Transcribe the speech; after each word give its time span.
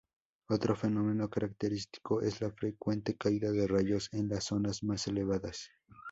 Otro 0.49 0.75
fenómeno 0.75 1.29
característico 1.29 2.23
es 2.23 2.41
la 2.41 2.49
frecuente 2.49 3.15
caída 3.17 3.51
de 3.51 3.67
rayos 3.67 4.09
en 4.13 4.29
las 4.29 4.45
zonas 4.45 4.81
más 4.81 5.05
elevadas. 5.05 5.69